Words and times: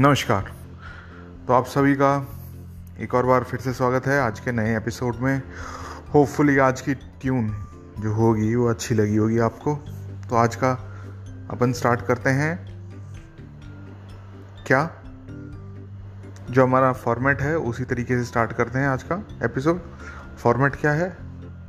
नमस्कार। 0.00 0.52
तो 1.46 1.52
आप 1.52 1.66
सभी 1.66 1.94
का 1.94 2.28
एक 3.00 3.14
और 3.14 3.26
बार 3.26 3.44
फिर 3.44 3.60
से 3.60 3.72
स्वागत 3.72 4.06
है 4.06 4.20
आज 4.20 4.40
के 4.40 4.52
नए 4.52 4.76
एपिसोड 4.76 5.16
में। 5.16 5.42
होपफुली 6.14 6.58
आज 6.58 6.80
की 6.80 6.94
ट्यून 6.94 7.66
जो 7.98 8.12
होगी 8.12 8.54
वो 8.54 8.70
अच्छी 8.70 8.94
लगी 8.94 9.16
होगी 9.16 9.38
आपको। 9.38 9.74
तो 10.30 10.36
आज 10.36 10.56
का 10.56 10.72
अपन 11.50 11.72
स्टार्ट 11.72 12.00
करते 12.00 12.30
हैं। 12.30 12.56
क्या? 14.66 14.90
जो 16.50 16.62
हमारा 16.62 16.92
फॉर्मेट 16.92 17.42
है, 17.42 17.58
उसी 17.58 17.84
तरीके 17.84 18.18
से 18.18 18.24
स्टार्ट 18.24 18.52
करते 18.52 18.78
हैं 18.78 18.88
आज 18.88 19.02
का 19.02 19.24
एपिसोड 19.44 19.80
फॉर्मेट 20.38 20.76
क्या 20.76 20.92
है? 20.92 21.16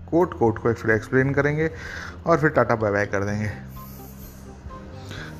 कोट 0.10 0.39
कोट 0.39 0.60
को 0.60 0.73
फिर 0.73 0.92
एक्सप्लेन 0.92 1.34
करेंगे 1.34 1.71
और 2.26 2.38
फिर 2.38 2.50
टाटा 2.50 2.76
बाय 2.76 2.92
बाय 2.92 3.05
कर 3.05 3.23
देंगे। 3.23 3.75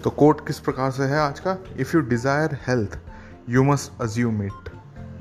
तो 0.06 0.10
कोट 0.12 0.46
किस 0.48 0.60
प्रकार 0.66 0.92
से 0.92 1.04
है 1.04 1.20
आज 1.20 1.40
का 1.40 1.58
if 1.80 1.96
you 1.96 2.02
desire 2.10 2.54
health 2.68 2.98
you 3.50 3.64
must 3.64 4.02
assume 4.02 4.44
it 4.44 4.70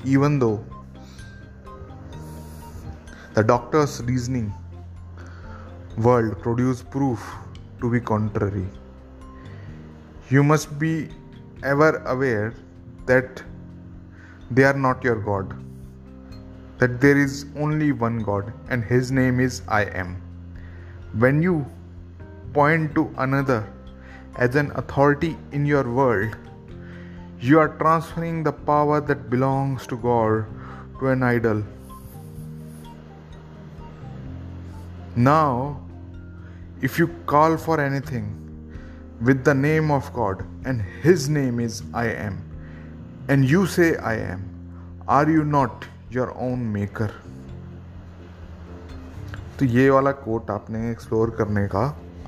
even 0.07 0.37
though 0.39 0.49
the 3.37 3.45
doctors 3.47 3.99
reasoning 4.09 4.51
world 6.05 6.35
produce 6.43 6.81
proof 6.91 7.25
to 7.81 7.89
be 7.89 7.99
contrary 8.11 8.67
you 10.31 10.43
must 10.43 10.73
be 10.83 10.93
ever 11.73 12.03
aware 12.07 12.55
that 13.07 13.43
they 14.51 14.63
are 14.63 14.77
not 14.77 15.03
your 15.03 15.15
God. 15.15 15.53
That 16.77 16.99
there 17.01 17.17
is 17.17 17.45
only 17.57 17.91
one 17.91 18.19
God, 18.19 18.53
and 18.69 18.83
His 18.83 19.11
name 19.11 19.39
is 19.39 19.61
I 19.67 19.85
am. 19.85 20.21
When 21.13 21.41
you 21.41 21.65
point 22.53 22.93
to 22.95 23.09
another 23.17 23.63
as 24.36 24.54
an 24.54 24.72
authority 24.76 25.36
in 25.52 25.66
your 25.66 25.84
world, 25.90 26.36
you 27.40 27.58
are 27.58 27.68
transferring 27.78 28.42
the 28.42 28.52
power 28.52 29.00
that 29.00 29.28
belongs 29.30 29.86
to 29.86 29.96
God 29.96 30.46
to 30.98 31.08
an 31.08 31.22
idol. 31.22 31.62
Now, 35.16 35.80
if 36.82 36.98
you 36.98 37.08
call 37.26 37.56
for 37.56 37.80
anything 37.80 38.36
with 39.20 39.44
the 39.44 39.54
name 39.54 39.90
of 39.90 40.12
God, 40.12 40.44
and 40.64 40.82
His 41.02 41.28
name 41.28 41.60
is 41.60 41.82
I 41.92 42.06
am, 42.06 42.42
and 43.28 43.44
you 43.48 43.66
say, 43.66 43.96
I 43.96 44.14
am, 44.16 44.44
are 45.08 45.28
you 45.28 45.44
not 45.44 45.84
your 46.10 46.32
own 46.38 46.72
maker? 46.72 47.10
तो 49.58 49.66
ये 49.66 49.88
वाला 49.90 50.10
coat 50.24 50.50
आपने 50.50 50.90
explore 50.90 51.30
करने 51.38 51.66
का 51.68 51.82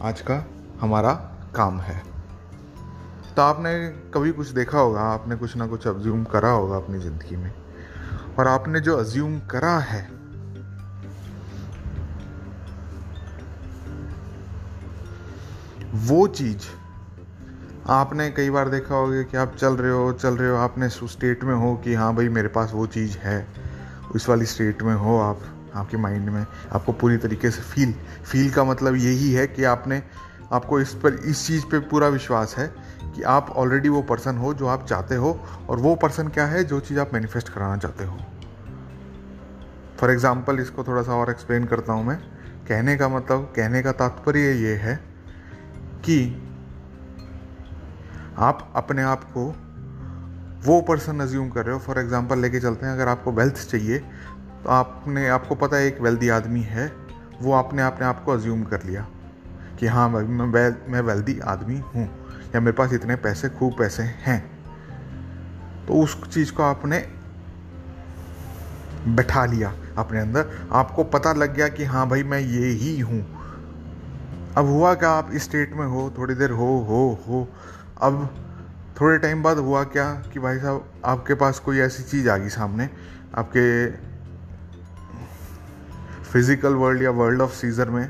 आज 0.09 0.21
का 0.21 0.35
हमारा 0.81 1.13
काम 1.58 1.80
है। 1.80 2.02
तो 3.36 3.42
आपने 3.42 3.72
कभी 4.14 4.32
कुछ 4.32 4.48
देखा 4.48 4.80
होगा, 4.80 5.02
आपने 5.04 5.36
कुछ 5.36 5.56
ना 5.56 5.68
कुछ 5.68 5.88
अज्यूम 5.88 6.24
करा 6.24 6.50
होगा 6.50 6.76
अपनी 6.76 7.00
ज़िंदगी 7.00 7.36
में। 7.36 7.52
और 8.40 8.48
आपने 8.48 8.80
जो 8.80 8.98
अज्यूम 8.98 9.40
करा 9.52 9.78
है, 9.80 10.02
वो 16.08 16.28
चीज़ 16.28 16.66
आपने 17.90 18.30
कई 18.32 18.50
बार 18.50 18.70
देखा 18.70 18.96
होगा 18.96 19.22
कि 19.22 19.38
आप 19.38 19.56
चल 19.56 19.74
रहे 19.74 19.92
हो, 19.92 20.12
चल 20.14 20.38
रहे 20.38 20.50
हो, 20.50 20.56
आपने 20.58 20.88
उस 20.88 21.12
स्टेट 21.12 21.44
में 21.44 21.54
हो 21.56 21.74
कि 21.76 21.94
हाँ 21.94 22.14
भाई, 22.16 22.30
मेरे 22.30 22.48
पास 22.48 22.72
वो 22.74 22.86
चीज़ 22.88 23.18
है। 23.18 23.48
उस 24.16 24.28
वाली 24.30 24.46
स्टेट 24.46 24.82
में 24.84 24.94
हो 24.96 25.18
आप, 25.20 25.40
आपके 25.76 25.98
माइंड 25.98 26.30
में। 26.30 26.46
आपको 26.74 26.92
पूरी 26.94 27.18
तरीके 27.18 27.52
से 27.52 27.62
फील 27.62 27.94
फील 28.26 28.50
का 28.52 28.64
मतलब 28.64 28.96
यही 28.96 29.32
है 29.34 29.48
कि 29.48 29.64
आपने 29.64 30.02
आपको 30.54 30.80
इस 30.80 30.94
पर, 30.94 31.14
इस 31.14 31.46
चीज़ 31.48 31.66
पे 31.66 31.80
पूरा 31.82 32.08
विश्वास 32.08 32.56
है 32.58 32.68
कि 33.16 33.22
आप 33.24 33.50
ऑलरेडी 33.52 33.90
वो 33.90 34.02
पर्सन 34.02 34.38
हो 34.38 34.54
जो 34.54 34.68
आप 34.68 34.86
चाहते 34.86 35.16
हो 35.16 35.32
और 35.70 35.80
वो 35.80 35.96
पर्सन 35.96 36.28
क्या 36.28 36.46
है 36.46 36.64
जो 36.64 36.80
चीज़ 36.80 37.00
आप 37.00 37.14
मैनिफेस्ट 37.14 37.50
कराना 37.50 37.78
चाहते 37.78 38.06
हो। 38.06 38.18
फॉर 40.00 40.12
एग्ज़ाम्पल 40.12 40.60
इसको 40.60 40.84
थोड़ा 40.84 41.02
सा 41.02 41.16
और 41.16 41.30
एक्सप्लेन 41.30 41.66
करता 41.66 41.94
हूँ 41.94 42.06
मैं। 42.06 42.18
कहने 42.68 42.96
का 42.98 43.10
मतलब 43.10 43.52
कहने 43.56 43.82
का 43.84 43.92
तात्पर्य 43.94 44.52
ये 44.54 44.76
है 44.76 44.96
कि 46.06 46.20
आप 48.40 48.72
अपने 48.76 49.04
आप 49.04 49.24
को 49.32 49.46
वो 50.66 50.80
पर्सन 50.82 51.20
अज्यूम 51.20 51.50
कर 51.50 51.66
रहे 51.66 51.74
हो। 51.74 51.80
फॉर 51.80 52.00
एग्ज़ाम्पल 52.00 52.40
लेके 52.40 52.60
चलते 52.60 52.86
हैं, 52.86 52.94
अगर 52.94 53.08
आपको 53.08 53.32
वेल्थ 53.32 53.68
चाहिए 53.70 53.98
तो 53.98 54.70
आपने, 54.70 55.28
आपको 55.30 55.56
पता 55.56 55.78
है 55.78 55.88
एक 55.88 56.02
वेल्दी 56.02 56.30
आदमी 56.30 56.62
है, 56.62 56.92
वो 57.42 57.54
आपने 57.54 57.82
अपने 57.84 58.06
आप 58.06 58.24
को 58.24 58.32
अज्यूम 58.32 58.64
कर 58.64 58.84
लिया। 58.84 59.06
कि 59.80 59.88
हाँ 59.88 60.08
मैं 60.10 60.46
वेल 60.46 60.76
मैं 60.88 61.02
वेल्दी 61.02 61.40
आदमी 61.40 61.78
हूँ, 61.96 62.06
या 62.56 62.60
मेरे 62.60 62.72
पास 62.72 62.94
इतने 62.94 63.16
पैसे, 63.16 63.50
खूब 63.50 63.78
पैसे 63.80 64.04
हैं। 64.04 64.40
तो 65.88 65.94
उस 65.94 66.16
चीज़ 66.24 66.52
को 66.54 66.64
आपने 66.64 67.06
बैठा 69.08 69.46
लिया 69.46 69.74
अपने 69.98 70.20
अंदर। 70.20 70.50
आपको 70.72 71.04
पता 71.04 71.34
लग 71.34 71.54
गया 71.56 71.68
कि 71.68 71.84
हाँ 71.84 72.08
भाई, 72.10 72.24
मैं 72.24 72.40
ये 72.40 72.68
ही 72.68 73.00
हूँ। 73.00 73.22
अब 74.58 74.66
हुआ 74.66 74.94
क्या? 74.94 75.10
आप 75.10 75.30
इस 75.34 75.44
स्टेट 75.44 75.74
में 75.74 75.86
हो, 75.86 76.10
थोड़ी 76.18 76.36
देर 76.36 76.52
हो 76.52 76.68
हो 76.90 77.20
हो। 77.28 77.48
अब 78.02 78.28
थोड़े 79.02 79.18
टाइम 79.18 79.44
बाद 79.44 79.58
हुआ 79.58 79.84
क्या 79.86 80.12
कि 80.34 80.40
भाई 80.40 80.58
साहब, 80.58 80.86
आपके 81.06 81.34
पास 81.34 81.60
कोई 81.60 81.80
ऐसी 81.80 82.04
चीज़ 82.04 82.30
आ 82.30 82.38
गई 82.38 82.50
सामने, 82.50 82.90
आपके 83.36 83.88
फ़िज़िकल 86.24 86.74
वर्ल्ड 86.74 87.02
या 87.02 87.12
वर्ल्ड 87.12 87.42
ऑफ़ 87.42 87.52
सीज़र 87.52 87.90
में। 87.90 88.10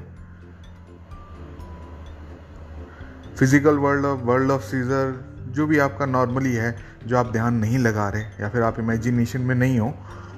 Physical 3.40 3.78
world 3.78 4.06
of 4.06 4.20
world 4.20 4.52
of 4.52 4.62
Caesar 4.62 5.26
जो 5.48 5.68
भी 5.68 5.78
आपका 5.78 6.06
नॉर्मली 6.06 6.54
है, 6.54 6.78
जो 7.08 7.18
आप 7.18 7.32
ध्यान 7.32 7.54
नहीं 7.54 7.80
लगा 7.80 8.10
रहे, 8.10 8.22
या 8.22 8.50
फिर 8.50 8.62
आप 8.62 8.80
इमेजिनेशन 8.80 9.42
में 9.42 9.56
नहीं 9.56 9.80
हो, 9.80 9.94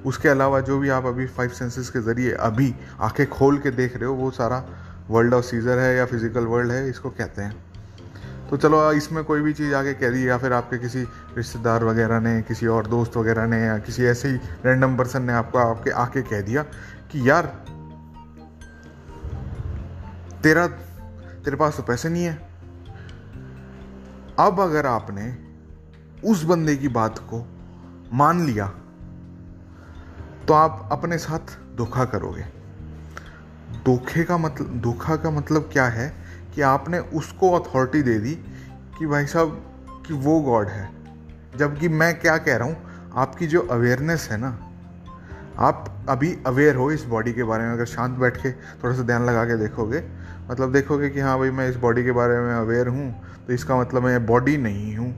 उसके 0.06 0.30
अलावा 0.30 0.60
जो 0.60 0.80
भी 0.80 0.90
आप 0.90 1.06
अभी 1.06 1.28
फाइव 1.28 1.50
सेंसेस 1.50 1.90
के 1.90 2.02
ज़रिए 2.02 2.32
अभी 2.32 2.76
आँखें 3.00 3.30
खोल 3.30 3.58
के 3.58 3.72
देख 3.72 3.96
रहे 3.96 4.06
हो, 4.06 4.14
वो 4.14 4.32
सारा 4.32 4.66
वर्ल्ड 5.10 5.34
ऑफ़ 5.34 5.46
सीज़र 5.46 5.80
है 5.80 5.96
या 5.96 6.06
फ़िज़िकल 6.06 6.46
वर्ल्ड 6.46 6.72
है, 6.72 6.90
इसको 6.90 7.10
कहते 7.10 7.42
हैं। 7.42 7.56
तो 8.50 8.58
चलो 8.58 8.92
इसमें 8.92 9.24
कोई 9.24 9.42
भी 9.42 9.54
चीज़ 9.54 9.74
आगे 9.74 9.94
कह 9.94 10.10
दी, 10.10 10.30
या 10.30 10.38
फिर 10.38 10.54
आपके 10.54 10.78
किसी 10.78 11.04
रिश्तेदार 11.38 11.84
वगैरह 11.84 12.20
ने, 12.20 12.42
किसी 12.42 12.68
और 12.68 12.88
दोस्त 12.88 13.18
वगैरह 13.18 13.46
ने, 13.46 13.62
या 13.62 13.78
किसी 13.78 14.06
ऐसे 14.06 14.30
ही 14.30 14.36
रैंडम 14.66 14.98
पर्सन 14.98 15.22
ने 15.22 15.34
आपको, 15.34 15.58
आपके 15.58 15.90
आके 15.90 16.22
कह 16.22 16.42
दिया 16.42 16.64
कि 17.12 17.30
यार, 17.30 17.46
तेरा, 20.44 20.68
तेरे 20.68 21.56
पास 21.56 21.78
तो 21.78 21.84
पैसे 21.84 22.10
नहीं 22.10 22.24
है। 22.24 22.49
अब 24.40 24.60
अगर 24.60 24.86
आपने 24.86 25.24
उस 26.30 26.44
बंदे 26.44 26.76
की 26.76 26.88
बात 26.88 27.18
को 27.20 27.40
मान 28.14 28.46
लिया 28.46 28.68
तो 30.48 30.54
आप 30.54 30.90
अपने 30.92 31.18
साथ 31.18 31.58
धोखा 31.78 32.06
करोगे। 32.06 32.44
धोखे 33.86 34.24
का 34.24 34.38
मतलब 34.38 34.80
धोखा 34.82 35.16
का 35.16 35.32
मतलब 35.32 35.70
क्या 35.74 35.86
है 35.86 36.08
कि 36.56 36.62
आपने 36.62 37.00
उसको 37.00 37.52
अथॉरिटी 37.52 38.02
दे 38.02 38.18
दी 38.20 38.34
कि 39.00 39.06
भाई 39.06 39.26
साहब, 39.26 39.50
कि 40.08 40.14
वो 40.14 40.40
गॉड 40.42 40.68
है। 40.68 40.90
जबकि 41.58 41.88
मैं 41.90 42.20
क्या 42.20 42.38
कह 42.38 42.58
रहा 42.58 42.68
हूँ, 42.68 43.12
आपकी 43.16 43.48
जो 43.48 43.62
अवेयरनेस 43.62 44.28
है 44.32 44.38
ना, 44.38 44.58
आप 45.58 46.06
अभी 46.10 46.36
अवेयर 46.48 46.76
हो 46.76 46.92
इस 46.92 47.04
बॉडी 47.06 47.34
के 47.34 47.44
बारे 47.44 47.64
में, 47.64 47.74
अगर 47.74 47.86
शांत 47.86 48.18
बैठ 48.18 48.38
के 48.38 48.52
थोड़ा 48.52 48.96
सा 48.96 49.04
ध्यान 49.04 49.26
लगा 49.26 49.46
के 49.46 49.58
देखोगे 49.58 50.00
मतलब 50.50 50.72
देखोगे 50.74 51.10
कि 51.10 51.20
हाँ 51.20 51.38
भाई 51.40 51.50
मैं 51.50 51.70
इस 51.70 51.76
बॉडी 51.76 52.04
के 52.04 52.12
बारे 52.12 52.40
में 52.40 52.54
अवेयर 52.54 52.88
हूँ 52.88 53.12
तो 53.48 53.54
इसका 53.54 53.80
मतलब 53.80 54.04
मैं 54.04 54.26
बॉडी 54.26 54.58
नहीं 54.58 54.96
हूँ, 54.98 55.14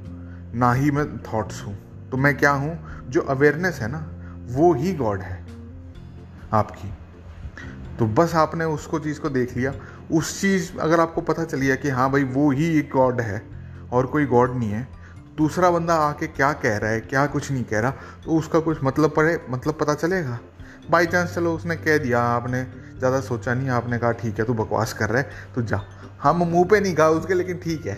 ना 0.56 0.72
ही 0.74 0.92
मैं 0.92 1.06
थॉट्स 1.24 1.64
हूँ। 1.66 1.76
तो 2.10 2.18
मैं 2.18 2.38
क्या 2.38 2.52
हूँ? 2.52 2.78
जो 3.10 3.22
अवेयरनेस 3.22 3.80
है 3.82 3.88
ना, 3.92 4.00
वो 4.48 4.74
ही 4.74 4.94
गॉड 4.94 5.22
है 5.22 5.46
आपकी। 6.54 6.94
तो 8.00 8.06
बस 8.06 8.36
आपने 8.36 8.66
उसको 8.66 9.00
चीज़ 9.00 9.20
को 9.20 9.30
देख 9.30 9.56
लिया। 9.58 9.74
उस 10.12 10.40
चीज़ 10.42 10.72
अगर 10.78 11.00
आपको 11.00 11.22
पता 11.22 11.44
चल 11.44 11.58
गया 11.58 11.76
कि 11.76 11.90
हाँ 11.90 12.12
भाई 12.12 12.24
वो 12.24 12.50
ही 12.52 12.78
एक 12.80 12.90
गॉड 12.94 13.22
है 13.22 13.42
और 13.92 14.06
कोई 14.06 14.26
गॉड 14.26 14.56
नहीं 14.56 14.70
है, 14.70 14.88
दूसरा 15.38 15.70
बंदा 15.72 15.96
आके 15.96 16.28
क्या 16.28 16.52
कह 16.54 16.78
रहा 16.78 16.92
है, 16.92 17.02
क्या 17.02 17.26
कुछ 17.28 17.52
नहीं 17.52 17.64
कह 17.64 17.80
रहा 17.80 17.92
तो 18.26 18.38
उसका 18.38 18.60
कुछ 18.60 18.84
मतलब 18.84 19.14
पड़े 19.16 19.40
मतलब 19.50 19.74
पता 19.74 19.94
चलेगा? 19.94 20.40
बाई 20.92 21.06
चांस 21.06 21.34
चलो, 21.36 21.54
उसने 21.56 21.76
कह 21.76 21.98
दिया, 21.98 22.22
आपने 22.22 22.64
ज़्यादा 22.98 23.20
सोचा 23.22 23.54
नहीं, 23.54 23.70
आपने 23.70 23.98
कहा, 23.98 24.12
ठीक 24.12 24.40
है, 24.40 24.46
तू 24.46 24.54
बकवास 24.54 24.94
कर 24.94 25.10
रहा 25.10 25.22
है 25.22 25.54
तो 25.56 25.62
जा। 25.62 25.82
हम 26.22 26.44
मुँह 26.44 26.66
पे 26.66 26.80
नहीं 26.80 26.96
कहा 26.96 27.08
उसके, 27.10 27.34
लेकिन 27.34 27.58
ठीक 27.58 27.86
है। 27.86 27.98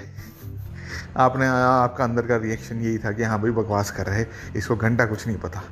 आपने, 1.17 1.47
आपका 1.47 2.03
अंदर 2.03 2.27
का 2.27 2.35
रिएक्शन 2.37 2.81
यही 2.81 2.97
था 2.97 3.11
कि 3.11 3.23
हाँ 3.23 3.41
भाई, 3.41 3.51
बकवास 3.51 3.91
कर 3.91 4.05
रहे 4.05 4.25
इसको 4.57 4.75
घंटा 4.75 5.05
कुछ 5.05 5.27
नहीं 5.27 5.37
पता। 5.37 5.63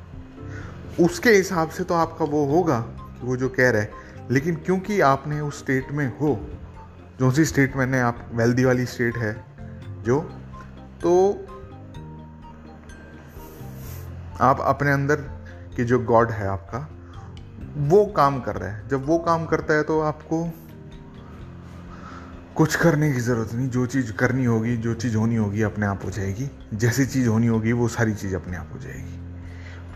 उसके 1.00 1.30
हिसाब 1.30 1.68
से 1.68 1.84
तो 1.84 1.94
आपका 1.94 2.24
वो 2.24 2.44
होगा 2.46 2.78
कि 2.80 3.26
वो 3.26 3.36
जो 3.36 3.48
कह 3.48 3.70
रहे 3.70 3.86
लेकिन 4.30 4.56
क्योंकि 4.56 5.00
आपने 5.00 5.40
उस 5.40 5.58
स्टेट 5.58 5.90
में 5.92 6.06
हो, 6.18 6.38
जो 7.18 7.30
सी 7.30 7.44
स्टेट 7.44 7.76
मैंने 7.76 8.00
आप 8.00 8.26
वेल्दी 8.32 8.64
वाली 8.64 8.86
स्टेट 8.86 9.16
है, 9.16 9.32
जो 10.02 10.20
तो 11.02 11.12
आप 14.40 14.60
अपने 14.60 14.92
अंदर 14.92 15.16
की 15.76 15.84
जो 15.84 15.98
गॉड 15.98 16.30
है 16.30 16.46
आपका 16.48 16.78
वो 17.76 18.04
काम 18.06 18.40
कर 18.40 18.56
रहा 18.56 18.70
है। 18.70 18.88
जब 18.88 19.06
वो 19.06 19.18
काम 19.18 19.46
करता 19.46 19.74
है 19.74 19.82
तो 19.82 20.00
आपको 20.00 20.44
कुछ 22.56 22.74
करने 22.76 23.12
की 23.12 23.20
ज़रूरत 23.20 23.52
नहीं। 23.54 23.68
जो 23.68 23.86
चीज़ 23.86 24.12
करनी 24.12 24.44
होगी, 24.44 24.76
जो 24.76 24.94
चीज़ 24.94 25.16
होनी 25.16 25.36
होगी 25.36 25.62
अपने 25.62 25.86
आप 25.86 26.04
हो 26.04 26.10
जाएगी। 26.10 26.50
जैसी 26.74 27.06
चीज़ 27.06 27.28
होनी 27.28 27.46
होगी, 27.46 27.72
वो 27.72 27.88
सारी 27.88 28.14
चीज़ 28.14 28.36
अपने 28.36 28.56
आप 28.56 28.70
हो 28.74 28.78
जाएगी। 28.78 29.18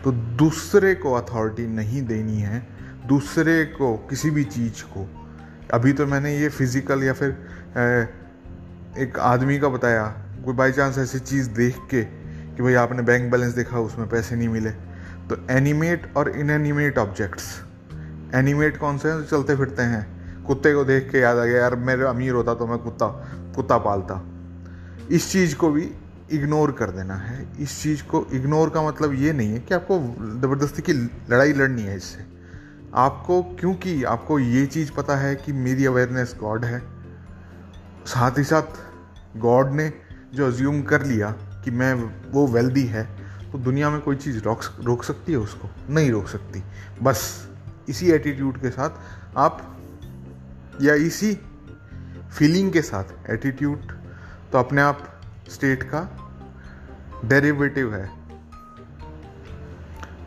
तो 0.03 0.11
दूसरे 0.11 0.95
को 0.95 1.13
अथॉरिटी 1.13 1.67
नहीं 1.67 2.01
देनी 2.05 2.39
है। 2.39 2.67
दूसरे 3.07 3.65
को, 3.65 3.95
किसी 4.09 4.29
भी 4.29 4.43
चीज़ 4.43 4.83
को। 4.83 5.09
अभी 5.73 5.93
तो 5.93 6.05
मैंने 6.05 6.37
ये 6.37 6.49
फ़िज़िकल 6.49 7.03
या 7.03 7.13
फिर 7.13 7.29
एक 8.97 9.19
आदमी 9.19 9.59
का 9.59 9.69
बताया, 9.69 10.07
कोई 10.45 10.53
बाई 10.53 10.71
चांस 10.71 10.97
ऐसी 10.97 11.19
चीज़ 11.19 11.49
देख 11.49 11.77
के 11.91 12.03
कि 12.03 12.63
भाई 12.63 12.73
आपने 12.73 13.01
बैंक 13.01 13.31
बैलेंस 13.31 13.53
देखा, 13.53 13.79
उसमें 13.79 14.09
पैसे 14.09 14.35
नहीं 14.35 14.49
मिले। 14.49 14.71
तो 15.29 15.45
एनिमेट 15.51 16.11
और 16.17 16.29
इनएनिमेट 16.29 16.97
ऑब्जेक्ट्स 16.97 17.66
एनिमेट 18.35 18.77
कौन 18.77 18.97
से 18.97 19.23
चलते 19.23 19.55
फिरते 19.55 19.83
हैं। 19.83 20.43
कुत्ते 20.43 20.73
को 20.73 20.83
देख 20.83 21.11
के 21.11 21.19
याद 21.19 21.37
आ 21.37 21.45
गया, 21.45 21.57
यार, 21.57 21.75
मेरे 21.75 22.03
अमीर 22.03 22.33
होता 22.33 22.53
तो 22.53 22.67
मैं 22.67 22.77
कुत्ता 22.77 23.07
कुत्ता 23.55 23.77
पालता। 23.77 24.23
इस 25.11 25.31
चीज़ 25.31 25.55
को 25.55 25.69
भी 25.69 25.91
इग्नोर 26.31 26.71
कर 26.71 26.89
देना 26.89 27.15
है। 27.15 27.47
इस 27.59 27.81
चीज़ 27.83 28.03
को 28.03 28.25
इग्नोर 28.33 28.69
का 28.69 28.81
मतलब 28.81 29.13
ये 29.13 29.33
नहीं 29.33 29.49
है 29.49 29.59
कि 29.59 29.73
आपको 29.73 29.99
ज़बरदस्ती 30.41 30.81
की 30.81 30.93
लड़ाई 30.93 31.53
लड़नी 31.53 31.81
है 31.81 31.95
इससे। 31.95 32.25
आपको, 32.95 33.41
क्योंकि 33.43 34.03
आपको 34.03 34.39
ये 34.39 34.65
चीज़ 34.65 34.91
पता 34.91 35.15
है 35.15 35.35
कि 35.35 35.51
मेरी 35.51 35.85
अवेयरनेस 35.85 36.35
गॉड 36.39 36.65
है। 36.65 36.79
साथ 38.05 38.37
ही 38.37 38.43
साथ 38.43 39.37
गॉड 39.37 39.71
ने 39.71 39.93
जो 40.33 40.47
अज्यूम 40.47 40.81
कर 40.81 41.05
लिया 41.05 41.31
कि 41.63 41.71
मैं 41.71 41.93
वो 42.31 42.47
वेल्दी 42.47 42.85
है 42.85 43.03
तो 43.51 43.57
दुनिया 43.57 43.89
में 43.89 44.01
कोई 44.01 44.15
चीज़ 44.15 44.43
रोक 44.43 44.61
रोक 44.83 45.03
सकती 45.03 45.31
है 45.31 45.37
उसको? 45.37 45.69
नहीं 45.89 46.11
रोक 46.11 46.27
सकती। 46.27 46.63
बस। 47.03 47.49
इसी 47.89 48.11
एटीट्यूड 48.11 48.57
के 48.61 48.69
साथ 48.69 49.37
आप 49.37 49.61
या 50.81 50.93
इसी 50.93 51.33
फीलिंग 52.37 52.71
के 52.71 52.81
साथ 52.81 53.29
एटीट्यूड 53.29 53.91
तो 54.51 54.57
अपने 54.57 54.81
आप 54.81 55.21
स्टेट 55.49 55.83
का 55.83 56.01
डेरिवेटिव 57.25 57.93
है। 57.95 58.09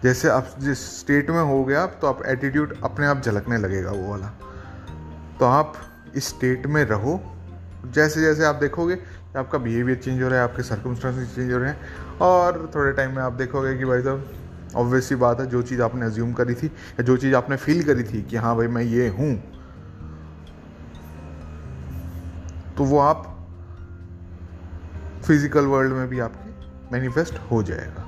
जैसे 0.02 0.28
आप 0.28 0.54
जिस 0.58 1.00
स्टेट 1.00 1.30
में 1.30 1.42
हो 1.42 1.64
गया 1.64 1.86
तो 1.86 2.06
आप 2.06 2.22
एटीट्यूड 2.26 2.76
अपने 2.84 3.06
आप 3.06 3.22
झलकने 3.22 3.58
लगेगा 3.58 3.90
वो 3.90 4.10
वाला। 4.10 4.28
तो 5.40 5.44
आप 5.44 5.74
इस 6.14 6.28
स्टेट 6.28 6.66
में 6.66 6.84
रहो। 6.84 7.20
जैसे 7.86 8.20
जैसे 8.20 8.44
आप 8.44 8.54
देखोगे, 8.54 8.98
आपका 9.36 9.58
बिहेवियर 9.58 9.98
चेंज 9.98 10.22
हो 10.22 10.28
रहा 10.28 10.38
है, 10.38 10.44
आपके 10.44 10.62
सर्कमस्टांसेस 10.62 11.34
चेंज 11.34 11.52
हो 11.52 11.58
रहे 11.58 11.70
हैं, 11.70 12.18
और 12.18 12.70
थोड़े 12.74 12.92
टाइम 12.92 13.14
में 13.16 13.22
आप 13.22 13.32
देखोगे 13.32 13.76
कि 13.78 13.84
भाई 13.84 14.02
साहब 14.02 14.49
ऑब्वियस 14.74 15.08
सी 15.08 15.14
बात 15.16 15.40
है, 15.40 15.46
जो 15.46 15.62
चीज़ 15.62 15.82
आपने 15.82 16.06
अज्यूम 16.06 16.32
करी 16.32 16.54
थी 16.54 16.66
या 16.66 17.02
जो 17.02 17.16
चीज़ 17.16 17.34
आपने 17.34 17.56
फील 17.56 17.82
करी 17.84 18.02
थी 18.04 18.22
कि 18.22 18.36
हाँ 18.36 18.56
भाई 18.56 18.66
मैं 18.68 18.82
ये 18.82 19.08
हूँ 19.08 19.34
तो 22.76 22.84
वो 22.84 22.98
आप 22.98 23.26
फ़िज़िकल 25.24 25.66
वर्ल्ड 25.66 25.92
में 25.92 26.08
भी 26.08 26.20
आपके 26.20 26.50
मैनिफेस्ट 26.92 27.38
हो 27.50 27.62
जाएगा। 27.62 28.06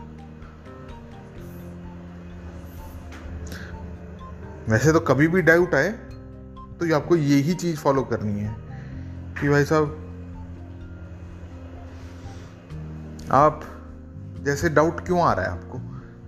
वैसे 4.68 4.92
तो 4.92 5.00
कभी 5.00 5.28
भी 5.28 5.42
डाउट 5.42 5.74
आए 5.74 5.90
तो 5.90 6.94
आपको 6.96 7.16
यही 7.16 7.54
चीज़ 7.54 7.78
फॉलो 7.78 8.02
करनी 8.04 8.40
है 8.40 8.54
कि 9.40 9.48
भाई 9.48 9.64
साहब, 9.64 9.98
आप 13.32 13.60
जैसे 14.40 14.68
डाउट 14.70 15.00
क्यों 15.06 15.20
आ 15.20 15.32
रहा 15.32 15.44
है 15.44 15.52
आपको? 15.52 15.78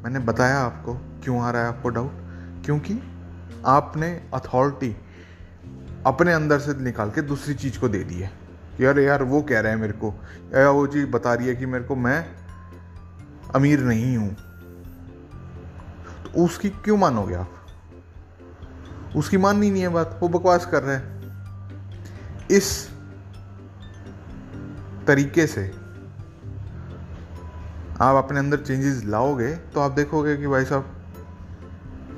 मैंने 0.05 0.19
बताया 0.19 0.59
आपको 0.59 0.95
क्यों 0.95 1.43
आ 1.43 1.51
रहा 1.51 1.63
है 1.63 1.69
आपको 1.69 1.89
डाउट 1.89 2.13
क्योंकि 2.65 3.01
आपने 3.67 4.31
अथॉरिटी 4.35 4.97
अपने 6.07 6.33
अंदर 6.33 6.59
से 6.59 6.75
निकाल 6.75 7.11
के 7.11 7.23
दूसरी 7.23 7.55
चीज़ 7.55 7.79
को 7.79 7.89
दे 7.89 8.05
दी 8.05 8.15
है। 8.15 8.33
यार 8.81 8.99
यार, 8.99 9.23
वो 9.23 9.43
कह 9.43 9.61
रहे 9.61 9.73
हैं 9.73 9.81
मेरे 9.81 9.93
को। 9.93 10.25
या 10.55 10.71
वो 10.71 10.87
चीज़ 10.87 11.07
बता 11.07 11.35
रही 11.35 11.47
है 11.47 11.57
कि 11.57 11.67
मेरे 11.67 11.85
को 11.85 11.97
मैं 11.97 12.27
अमीर 13.55 13.81
नहीं 13.81 14.17
हूँ। 14.17 14.35
तो 16.25 16.45
उसकी 16.45 16.71
क्यों 16.71 16.97
मानोगे 16.97 17.35
आप? 17.35 17.67
उसकी 19.17 19.37
माननी 19.37 19.71
नहीं 19.71 19.83
है 19.83 19.89
बात। 19.89 20.19
वो 20.23 20.29
बकवास 20.29 20.67
कर 20.67 20.83
रहे 20.83 20.97
हैं। 20.97 21.15
इस 22.51 22.91
तरीके 25.07 25.47
से 25.47 25.84
आप 28.03 28.25
अपने 28.25 28.39
अंदर 28.39 28.57
चेंजेस 28.57 29.05
लाओगे 29.05 29.55
तो 29.55 29.81
आप 29.81 29.91
देखोगे 29.91 30.37
कि 30.37 30.47
भाई 30.47 30.65
साहब, 30.65 30.87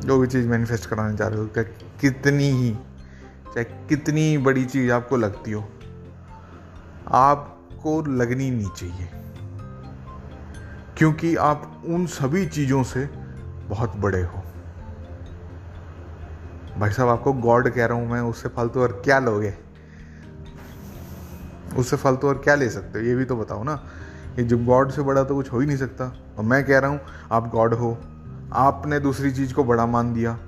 जो 0.00 0.18
भी 0.18 0.26
चीज़ 0.26 0.48
मैनिफेस्ट 0.48 0.88
कराने 0.90 1.16
जा 1.16 1.28
रहे 1.28 1.38
हो 1.38 1.46
चाहे 1.46 1.64
कितनी 2.00 2.50
ही, 2.50 2.70
चाहे 3.54 3.64
कितनी 3.64 4.38
बड़ी 4.38 4.64
चीज़ 4.64 4.92
आपको 4.92 5.16
लगती 5.16 5.52
हो, 5.52 5.68
आपको 7.08 8.02
लगनी 8.02 8.50
नहीं 8.50 8.70
चाहिए। 8.70 9.08
क्योंकि 10.96 11.36
आप 11.36 11.82
उन 11.86 12.06
सभी 12.06 12.46
चीज़ों 12.46 12.82
से 12.82 13.04
बहुत 13.68 13.96
बड़े 13.96 14.22
हो। 14.22 14.42
भाई 16.78 16.90
साहब, 16.90 17.08
आपको 17.08 17.32
गॉड 17.32 17.70
कह 17.70 17.86
रहा 17.86 17.98
हूँ 17.98 18.10
मैं, 18.10 18.20
उससे 18.20 18.48
फालतू 18.48 18.80
और 18.80 19.02
क्या 19.04 19.18
लोगे? 19.18 19.54
उससे 21.76 21.96
फालतू 21.96 22.28
और 22.28 22.38
क्या 22.38 22.54
ले 22.54 22.70
सकते 22.70 22.98
हो? 22.98 23.04
ये 23.04 23.14
भी 23.14 23.24
तो 23.24 23.36
बताओ 23.36 23.62
ना। 23.62 23.86
ये 24.38 24.44
जो 24.44 24.58
गॉड 24.58 24.90
से 24.90 25.02
बड़ा 25.02 25.24
तो 25.24 25.34
कुछ 25.34 25.52
हो 25.52 25.60
ही 25.60 25.66
नहीं 25.66 25.76
सकता। 25.76 26.16
और 26.38 26.44
मैं 26.44 26.64
कह 26.64 26.78
रहा 26.78 26.90
हूँ, 26.90 27.00
आप 27.32 27.48
गॉड 27.48 27.74
हो। 27.74 27.98
आपने 28.52 29.00
दूसरी 29.00 29.32
चीज़ 29.32 29.54
को 29.54 29.64
बड़ा 29.64 29.86
मान 29.86 30.14
दिया, 30.14 30.38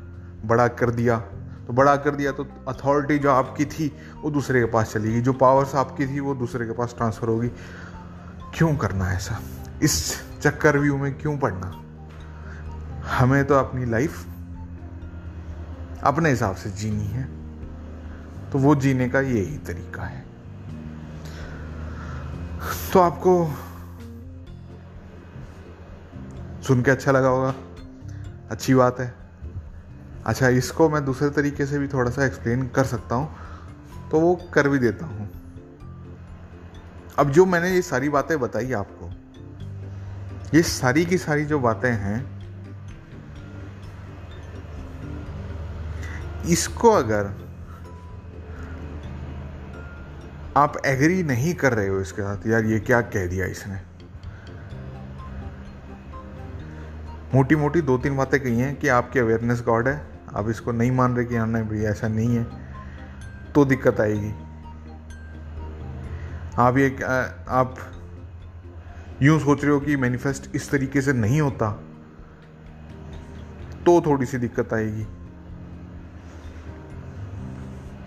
बड़ा 0.45 0.69
कर 0.69 0.91
दिया। 0.91 1.19
तो 1.67 1.73
बड़ा 1.73 1.97
कर 1.97 2.11
दिया 2.11 2.33
तो 2.33 2.47
अथॉरिटी 2.69 3.19
जो 3.19 3.31
आपकी 3.31 3.65
थी, 3.65 3.97
वो 4.23 4.31
दूसरे 4.31 4.61
के 4.61 4.67
पास 4.67 4.93
चली 4.93 5.13
गई। 5.13 5.21
जो 5.21 5.33
पावर्स 5.33 5.75
आपकी 5.75 6.07
थी, 6.07 6.21
वो 6.21 6.35
दूसरे 6.35 6.67
के 6.67 6.73
पास 6.73 6.95
ट्रांसफ़र 6.97 7.29
होगी। 7.29 7.49
क्यों 8.55 8.77
करना 8.77 9.13
ऐसा? 9.13 9.41
इस 9.83 10.23
चक्कर 10.41 10.79
व्यू 10.79 10.97
में 10.97 11.19
क्यों 11.19 11.39
पढ़ना? 11.39 11.83
हमें 13.19 13.45
तो 13.45 13.55
अपनी 13.55 13.87
लाइफ 13.87 14.27
अपने 16.03 16.31
हिसाब 16.31 16.55
से 16.55 16.71
जीनी 16.71 17.05
है। 17.05 17.29
तो 18.53 18.59
वो 18.59 18.75
जीने 18.75 19.09
का 19.09 19.21
यही 19.21 19.59
तरीका 19.59 20.03
है। 20.03 20.25
तो 22.93 23.01
आपको 23.01 23.55
सुन 26.69 26.83
के 26.83 26.91
अच्छा 26.91 27.13
लगा 27.13 27.29
होगा। 27.29 27.55
अच्छी 28.51 28.75
बात 28.75 29.01
है। 29.01 29.13
अच्छा 30.27 30.49
इसको 30.49 30.89
मैं 30.89 31.05
दूसरे 31.05 31.29
तरीके 31.31 31.67
से 31.67 31.79
भी 31.79 31.89
थोड़ा 31.89 32.11
सा 32.11 32.25
एक्सप्लेन 32.25 32.67
कर 32.69 32.85
सकता 32.85 33.15
हूँ। 33.15 34.11
तो 34.11 34.21
वो 34.21 34.35
कर 34.55 34.69
भी 34.69 34.79
देता 34.79 35.07
हूँ। 35.07 35.29
अब 37.19 37.31
जो 37.31 37.45
मैंने 37.47 37.71
ये 37.71 37.83
सारी 37.83 38.09
बातें 38.09 38.39
बताई 38.41 38.73
आपको, 38.73 39.11
ये 40.55 40.63
सारी 40.63 41.05
की 41.05 41.19
सारी 41.19 41.45
जो 41.45 41.59
बातें 41.59 41.91
हैं, 41.93 42.19
इसको 46.47 46.91
अगर 46.91 47.35
आप 50.57 50.83
एग्री 50.87 51.23
नहीं 51.23 51.55
कर 51.55 51.73
रहे 51.73 51.89
हो 51.89 52.01
इसके 52.01 52.23
साथ, 52.23 52.47
यार 52.47 52.65
ये 52.65 52.81
क्या 52.81 53.01
कह 53.01 53.27
दिया 53.27 53.47
इसने। 53.47 53.81
मोटी 57.35 57.57
मोटी 57.57 57.81
दो 57.81 57.97
तीन 57.99 58.17
बातें 58.17 58.39
कही 58.41 58.61
हैं 58.61 58.75
कि 58.77 58.89
आपकी 58.89 59.19
अवेयरनेस 59.19 59.63
गॉड 59.67 59.89
है। 59.89 60.01
आप 60.37 60.49
इसको 60.51 60.73
नहीं 60.73 60.91
मान 60.91 61.17
रहे 61.17 61.25
कि 61.25 61.37
हाँ 61.37 61.47
नहीं 61.47 61.65
भाई 61.65 61.85
ऐसा 61.87 62.09
नहीं 62.09 62.37
है 62.37 62.45
तो 63.53 63.65
दिक्कत 63.65 64.01
आएगी। 64.01 64.31
आप 66.59 66.79
ये 66.79 66.89
आप 67.51 67.77
यूँ 69.23 69.39
सोच 69.41 69.63
रहे 69.65 69.73
हो 69.73 69.81
कि 69.81 69.97
मैनिफेस्ट 69.97 70.55
इस 70.55 70.71
तरीके 70.71 71.01
से 71.03 71.13
नहीं 71.13 71.41
होता 71.41 71.71
तो 73.87 74.01
थोड़ी 74.01 74.27
सी 74.27 74.39
दिक्कत 74.39 74.73
आएगी। 74.73 75.07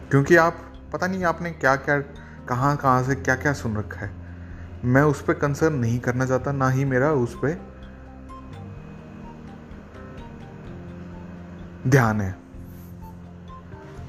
क्योंकि 0.09 0.35
आप, 0.35 0.57
पता 0.93 1.07
नहीं 1.07 1.23
आपने 1.23 1.51
क्या 1.51 1.75
क्या 1.75 1.99
कहाँ 2.49 2.75
कहाँ 2.77 3.03
से 3.03 3.15
क्या 3.15 3.35
क्या 3.35 3.53
सुन 3.53 3.77
रखा 3.77 4.05
है। 4.05 4.11
मैं 4.85 5.01
उस 5.03 5.21
पर 5.21 5.33
कंसर्न 5.33 5.73
नहीं 5.73 5.99
करना 5.99 6.25
चाहता, 6.25 6.51
ना 6.51 6.69
ही 6.69 6.85
मेरा 6.85 7.11
उस 7.11 7.35
पर 7.35 7.70
ध्यान 11.87 12.21
है। 12.21 12.31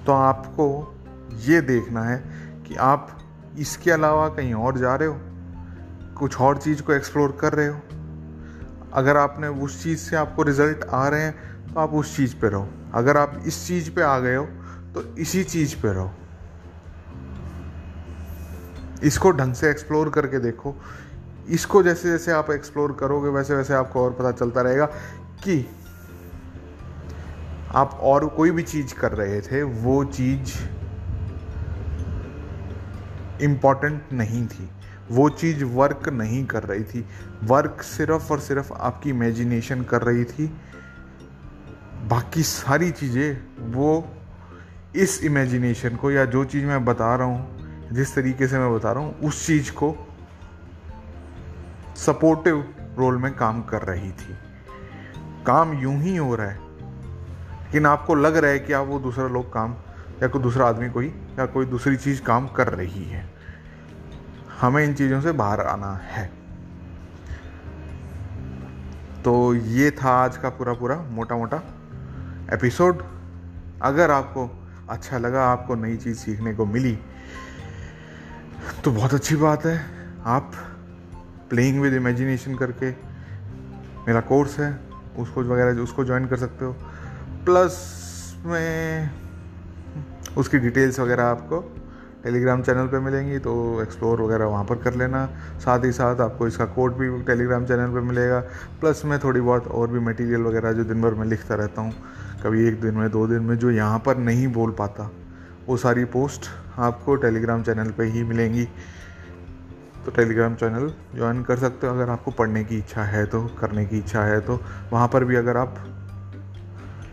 तो 0.07 0.13
आपको 0.13 0.95
ये 1.35 1.61
देखना 1.61 2.03
है 2.03 2.19
कि 2.69 2.75
आप 2.75 3.19
इसके 3.59 3.91
अलावा 3.91 4.29
कहीं 4.29 4.55
और 4.55 4.79
जा 4.79 4.95
रहे 4.95 5.09
हो, 5.09 5.17
कुछ 6.19 6.41
और 6.41 6.59
चीज़ 6.59 6.83
को 6.83 6.93
एक्सप्लोर 6.93 7.39
कर 7.41 7.53
रहे 7.53 7.67
हो। 7.67 7.81
अगर 8.93 9.17
आपने 9.17 9.49
उस 9.49 9.83
चीज़ 9.83 9.99
से 9.99 10.17
आपको 10.17 10.43
रिज़ल्ट 10.43 10.85
आ 10.85 11.09
रहे 11.09 11.23
हैं 11.23 11.75
तो 11.75 11.81
आप 11.81 11.91
उस 11.91 12.17
चीज़ 12.17 12.37
पे 12.37 12.49
रहो। 12.49 12.69
अगर 12.95 13.17
आप 13.17 13.43
इस 13.47 13.67
चीज़ 13.67 13.91
पे 13.91 14.03
आ 14.03 14.19
गए 14.19 14.37
हो 14.37 14.45
तो 14.95 15.17
इसी 15.17 15.45
चीज़ 15.45 15.77
पे 15.77 15.93
रहो। 15.93 16.11
इसको 19.03 19.31
ढंग 19.31 19.55
से 19.55 19.71
एक्सप्लोर 19.71 20.11
करके 20.11 20.39
देखो। 20.39 20.75
इसको 21.49 21.83
जैसे 21.83 22.11
जैसे 22.11 22.33
आप 22.33 22.51
एक्सप्लोर 22.51 22.97
करोगे 23.01 23.29
वैसे 23.29 23.55
वैसे 23.55 23.75
आपको 23.75 24.05
और 24.05 24.11
पता 24.11 24.33
चलता 24.33 24.61
रहेगा 24.61 24.87
कि 25.45 25.67
आप 27.75 27.99
और 28.03 28.27
कोई 28.27 28.51
भी 28.51 28.63
चीज़ 28.63 28.95
कर 28.95 29.13
रहे 29.13 29.41
थे, 29.41 29.63
वो 29.63 30.05
चीज़ 30.05 30.59
इंपॉर्टेंट 33.43 34.03
नहीं 34.13 34.47
थी। 34.47 34.71
वो 35.11 35.29
चीज़ 35.29 35.65
वर्क 35.65 36.09
नहीं 36.09 36.47
कर 36.47 36.63
रही 36.63 36.85
थी। 36.85 37.07
वर्क 37.45 37.83
सिर्फ़ 37.83 38.33
और 38.33 38.41
सिर्फ़ 38.41 38.73
आपकी 38.73 39.11
इमेजिनेशन 39.11 39.83
कर 39.83 40.03
रही 40.03 40.25
थी। 40.25 40.47
बाकी 42.03 42.43
सारी 42.43 42.91
चीज़ें 42.91 43.43
वो 43.73 44.09
इस 44.97 45.25
इमेजिनेशन 45.25 45.97
को 45.97 46.11
या 46.11 46.25
जो 46.25 46.45
चीज़ 46.45 46.65
मैं 46.65 46.85
बता 46.85 47.17
रहा 47.17 47.27
हूँ, 47.27 47.59
जिस 47.93 48.15
तरीके 48.15 48.47
से 48.47 48.59
मैं 48.59 48.75
बता 48.75 48.93
रहा 48.93 49.03
हूँ, 49.03 49.21
उस 49.21 49.47
चीज़ 49.47 49.73
को 49.73 50.09
सपोर्टिव 51.97 52.75
रोल 52.99 53.17
में 53.17 53.35
काम 53.35 53.63
कर 53.63 53.83
रही 53.83 54.11
थी। 54.11 54.37
काम 55.47 55.83
यूँ 55.83 55.99
ही 55.99 56.17
हो 56.17 56.35
रहा 56.35 56.47
है। 56.47 56.72
लेकिन 57.73 57.87
आपको 57.87 58.15
लग 58.15 58.37
रहा 58.37 58.51
है 58.51 58.59
कि 58.59 58.73
आप 58.73 58.87
वो 58.87 58.99
दूसरा 58.99 59.27
लोग 59.27 59.53
काम 59.53 59.75
या 60.23 60.29
कोई 60.29 60.43
दूसरा 60.43 60.67
आदमी 60.67 60.89
कोई 60.91 61.07
या 61.39 61.47
कोई 61.47 61.67
दूसरी 61.67 61.97
चीज़ 61.97 62.21
काम 62.23 62.49
कर 62.49 62.69
रही 62.69 63.05
है। 63.05 63.25
हमें 64.61 64.85
इन 64.85 64.95
चीज़ों 64.95 65.21
से 65.21 65.33
बाहर 65.33 65.61
आना 65.61 65.93
है। 66.05 66.27
तो 69.25 69.55
ये 69.55 69.91
था 69.91 70.11
आज 70.25 70.37
का 70.37 70.49
पूरा 70.51 70.75
पूरा 70.75 70.97
मोटा 71.11 71.37
मोटा 71.37 71.63
एपिसोड। 72.53 73.03
अगर 73.83 74.11
आपको 74.11 74.49
अच्छा 74.91 75.19
लगा, 75.19 75.47
आपको 75.47 75.75
नई 75.75 75.97
चीज़ 75.97 76.19
सीखने 76.19 76.55
को 76.55 76.67
मिली 76.67 76.99
तो 78.85 78.91
बहुत 78.91 79.15
अच्छी 79.15 79.37
बात 79.37 79.67
है। 79.67 79.85
आप 80.27 80.53
प्लेइंग 81.51 81.81
विद 81.81 81.95
इमेजिनेशन 81.95 82.55
करके 82.55 82.91
मेरा 84.07 84.21
कोर्स 84.21 84.59
है, 84.61 84.73
उसको 85.19 85.43
वगैरह, 85.43 85.81
उसको 85.81 86.05
ज्वाइन 86.05 86.27
कर 86.27 86.37
सकते 86.37 86.65
हो। 86.65 86.77
प्लस 87.45 87.77
में 88.47 89.11
उसकी 90.37 90.59
डिटेल्स 90.59 90.99
वगैरह 91.01 91.25
आपको 91.25 91.59
टेलीग्राम 92.23 92.63
चैनल 92.63 92.87
पे 92.87 92.99
मिलेंगी 93.01 93.39
तो 93.39 93.55
एक्सप्लोर 93.83 94.21
वगैरह 94.21 94.45
वहाँ 94.47 94.65
पर 94.65 94.77
कर 94.79 94.95
लेना। 94.95 95.25
साथ 95.61 95.85
ही 95.85 95.91
साथ 95.93 96.21
आपको 96.21 96.47
इसका 96.47 96.65
कोड 96.75 96.97
भी 96.99 97.09
टेलीग्राम 97.25 97.65
चैनल 97.67 97.95
पे 97.95 98.01
मिलेगा। 98.01 98.39
प्लस 98.81 99.03
में 99.05 99.19
थोड़ी 99.19 99.41
बहुत 99.41 99.67
और 99.69 99.89
भी 99.91 100.01
मटेरियल 100.01 100.43
वगैरह 100.43 100.73
जो 100.73 100.85
दिन 100.85 101.03
भर 101.03 101.15
में 101.15 101.27
लिखता 101.27 101.55
रहता 101.55 101.83
हूँ। 101.83 101.93
कभी 102.45 102.67
एक 102.69 102.81
दिन 102.81 102.95
में, 102.95 103.11
दो 103.11 103.27
दिन 103.27 103.43
में 103.43 103.57
जो 103.59 103.71
यहाँ 103.71 103.99
पर 103.99 104.17
नहीं 104.19 104.47
बोल 104.53 104.71
पाता, 104.79 105.11
वो 105.67 105.77
सारी 105.77 106.05
पोस्ट 106.07 106.47
आपको 106.79 107.17
टेलीग्राम 107.17 107.63
चैनल 107.63 107.91
पे 107.91 108.05
ही 108.05 108.23
मिलेंगी। 108.25 108.65
तो 110.05 110.11
टेलीग्राम 110.11 110.55
चैनल 110.55 110.93
ज्वाइन 111.15 111.43
कर 111.43 111.57
सकते 111.57 111.87
हो 111.87 111.95
अगर 111.95 112.11
आपको 112.11 112.31
पढ़ने 112.31 112.65
की 112.65 112.79
इच्छा 112.79 113.03
है 113.05 113.25
तो 113.27 113.43
करने 113.61 113.85
की 113.87 113.99
इच्छा 113.99 114.23
है 114.25 114.41
तो। 114.41 114.61
वहाँ 114.93 115.09
पर 115.09 115.25
भी 115.25 115.37
अगर 115.37 115.57
आप 115.57 115.75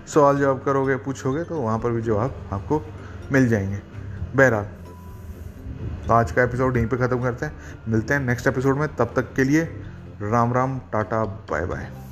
सवाल 0.09 0.37
जवाब 0.37 0.61
करोगे, 0.63 0.95
पूछोगे 0.95 1.43
तो 1.43 1.61
वहाँ 1.61 1.79
पर 1.79 1.91
भी 1.91 2.01
जवाब 2.01 2.49
आपको 2.53 2.81
मिल 3.31 3.47
जाएँगे। 3.49 3.81
बहरहाल 4.35 4.63
तो 6.07 6.13
आज 6.13 6.31
का 6.31 6.43
एपिसोड 6.43 6.77
यहीं 6.77 6.87
पे 6.87 6.97
ख़त्म 6.97 7.21
करते 7.23 7.45
हैं। 7.45 7.53
मिलते 7.87 8.13
हैं 8.13 8.21
नेक्स्ट 8.21 8.47
एपिसोड 8.47 8.77
में, 8.77 8.87
तब 8.95 9.13
तक 9.15 9.33
के 9.33 9.43
लिए 9.43 9.63
Ram 10.21 10.53
Ram, 10.53 10.79
tata 10.93 11.23
bye 11.25 11.65
bye 11.65 12.08